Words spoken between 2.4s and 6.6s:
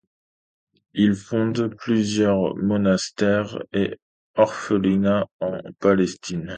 monastères et orphelinats en Palestine.